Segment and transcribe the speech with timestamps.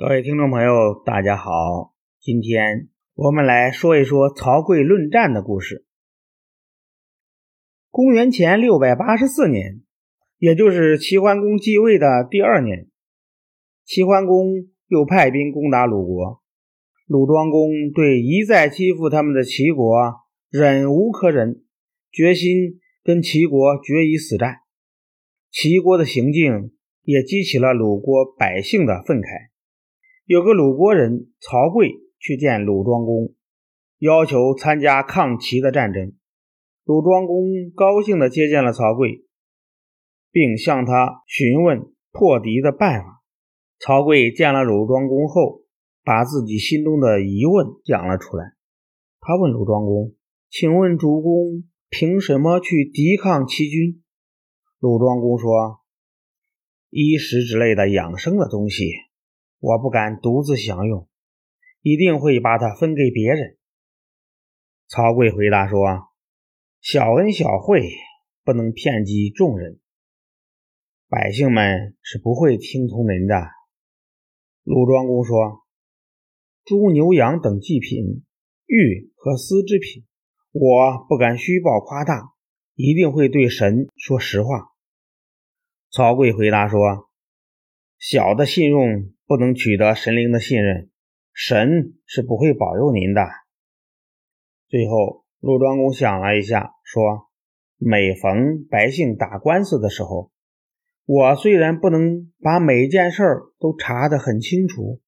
[0.00, 5.84] 各位听众朋友，大家好，今天我们来说一说曹刿论战的故事。
[7.90, 9.82] 公元前六百八十四年，
[10.38, 12.86] 也就是齐桓公继位的第二年，
[13.84, 16.44] 齐桓公又派兵攻打鲁国。
[17.08, 20.14] 鲁庄公对一再欺负他们的齐国
[20.48, 21.64] 忍无可忍，
[22.12, 24.58] 决心跟齐国决一死战。
[25.50, 26.70] 齐国的行径
[27.02, 29.48] 也激起了鲁国百姓的愤慨。
[30.28, 33.32] 有个鲁国人曹刿去见鲁庄公，
[33.96, 36.12] 要求参加抗齐的战争。
[36.84, 39.24] 鲁庄公高兴地接见了曹刿，
[40.30, 41.80] 并向他询问
[42.12, 43.22] 破敌的办法。
[43.78, 45.62] 曹刿见了鲁庄公后，
[46.04, 48.52] 把自己心中的疑问讲了出来。
[49.20, 50.14] 他问鲁庄公
[50.52, 54.02] ：“请问主公凭什么去抵抗齐军？”
[54.78, 55.80] 鲁庄公说
[56.92, 58.84] ：“衣食之类的养生的东西。”
[59.60, 61.08] 我不敢独自享用，
[61.82, 63.58] 一定会把它分给别人。
[64.86, 66.08] 曹刿回答说
[66.80, 67.90] ：“小恩小惠，
[68.44, 69.80] 不能骗及众人，
[71.08, 73.34] 百姓们是不会听从您的。”
[74.62, 75.64] 鲁庄公说
[76.64, 78.24] ：“猪牛羊等祭品，
[78.66, 80.06] 玉和丝织品，
[80.52, 82.32] 我不敢虚报夸大，
[82.74, 84.70] 一定会对神说实话。”
[85.90, 87.07] 曹刿回答说
[87.98, 90.88] ：“小的信用。”不能取得神灵的信任，
[91.34, 93.28] 神是不会保佑您的。
[94.70, 97.28] 最后，陆庄公想了一下，说
[97.76, 100.30] ：“每逢百姓打官司的时候，
[101.04, 105.02] 我虽然不能把每件事儿都查得很清楚，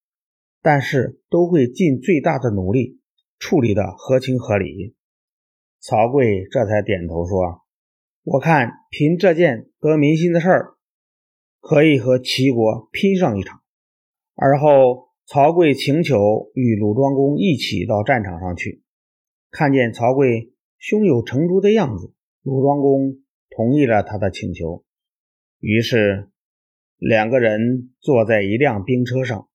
[0.60, 3.00] 但是都会尽最大的努力
[3.38, 4.94] 处理的合情合理。”
[5.80, 7.62] 曹刿这才点头说
[8.22, 10.74] ：“我看凭这件得民心的事儿，
[11.60, 13.60] 可以和齐国拼上一场。”
[14.34, 18.82] 而后，曹刿请求与鲁庄公一起到战场上去。
[19.50, 23.18] 看见曹刿胸有成竹的样子，鲁庄公
[23.50, 24.84] 同意了他的请求。
[25.58, 26.30] 于是，
[26.96, 29.48] 两个人坐在一辆兵车上，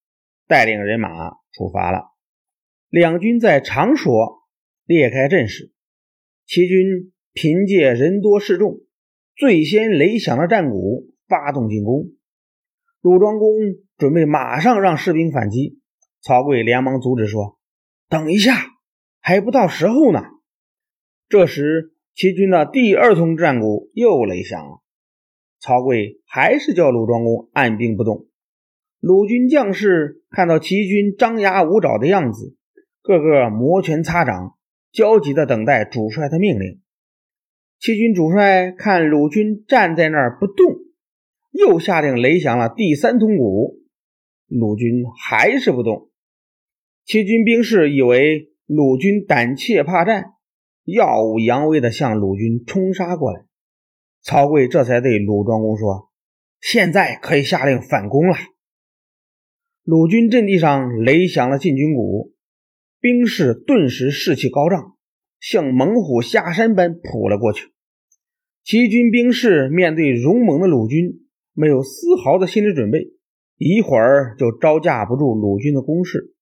[0.48, 2.12] 带领人马出发了。
[2.90, 4.44] 两军在长所
[4.86, 5.72] 列开阵势，
[6.46, 8.82] 齐军凭借人多势众，
[9.36, 12.12] 最先擂响了战鼓，发动进攻。
[13.02, 13.52] 鲁庄公
[13.98, 15.80] 准备马上让士兵反击，
[16.22, 17.60] 曹刿连忙阻止说
[18.10, 18.54] ：“等一下，
[19.22, 20.24] 还不到时候呢。”
[21.30, 24.82] 这时，齐军的第二通战鼓又擂响了。
[25.60, 28.28] 曹刿还是叫鲁庄公按兵不动。
[29.00, 32.56] 鲁军将士看到齐军张牙舞爪的样子，
[33.02, 34.56] 个个摩拳擦掌，
[34.92, 36.82] 焦急地等待主帅的命令。
[37.80, 40.85] 齐军主帅看鲁军站在那儿不动。
[41.58, 43.78] 又下令擂响了第三通鼓，
[44.48, 46.10] 鲁军还是不动。
[47.06, 50.34] 齐军兵士以为鲁军胆怯怕战，
[50.84, 53.46] 耀武扬威地向鲁军冲杀过来。
[54.22, 56.10] 曹刿这才对鲁庄公说
[56.60, 58.36] ：“现在可以下令反攻了。”
[59.84, 62.34] 鲁军阵地上擂响了进军鼓，
[63.00, 64.98] 兵士顿时士气高涨，
[65.40, 67.70] 像猛虎下山般扑了过去。
[68.64, 71.22] 齐军兵士面对勇猛的鲁军。
[71.58, 73.14] 没有丝毫的心理准备，
[73.58, 76.36] 一会儿就招架不住鲁军的攻势，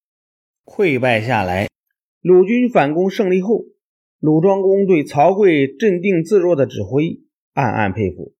[0.65, 1.67] 溃败下来。
[2.19, 3.65] 鲁军反攻胜利后，
[4.17, 7.21] 鲁庄公对曹刿镇定自若的指挥
[7.53, 8.33] 暗暗佩服，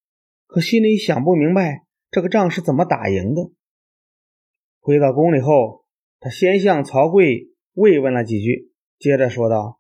[0.48, 3.52] 可心里想不明白这个仗是怎么打赢的。
[4.80, 5.86] 回到宫里后，
[6.20, 9.80] 他先向曹刿慰问了几句，接着说道：“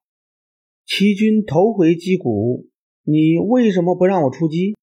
[0.86, 2.68] 齐军头回击鼓，
[3.02, 4.75] 你为什么不让我出击？”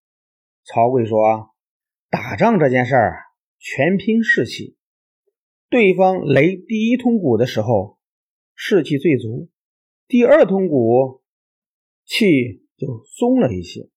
[0.66, 1.50] 曹刿说。
[2.10, 3.22] 打仗这件事儿
[3.59, 4.76] 全拼士气。
[5.69, 7.98] 对方擂第一通鼓的时候，
[8.56, 9.48] 士气最足；
[10.09, 11.22] 第二通鼓，
[12.04, 13.88] 气就松了一些；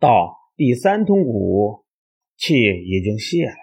[0.00, 1.84] 到第三通鼓，
[2.38, 3.56] 气已经泄了。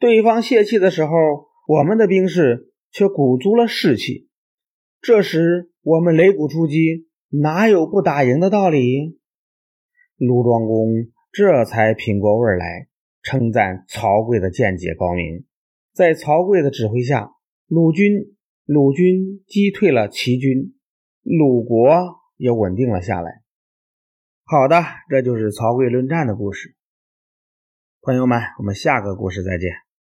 [0.00, 1.12] 对方泄气的时候，
[1.68, 4.28] 我们的兵士却鼓足了士气。
[5.00, 9.20] 这时我们擂鼓出击，哪有不打赢的道理？
[10.16, 11.12] 鲁庄公。
[11.32, 12.88] 这才品过味来，
[13.22, 15.44] 称赞曹刿的见解高明。
[15.92, 17.30] 在曹刿的指挥下，
[17.66, 20.74] 鲁军鲁军击退了齐军，
[21.22, 23.42] 鲁国也稳定了下来。
[24.44, 26.74] 好的，这就是曹刿论战的故事。
[28.00, 29.89] 朋友们，我们下个故事再见。